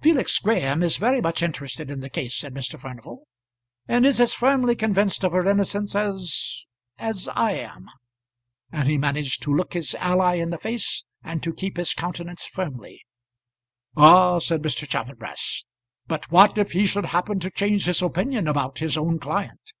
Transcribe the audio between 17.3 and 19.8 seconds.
to change his opinion about his own client?"